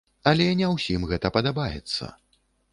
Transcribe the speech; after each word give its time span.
Але 0.29 0.47
не 0.61 0.69
ўсім 0.71 1.05
гэта 1.13 1.33
падабаецца. 1.37 2.13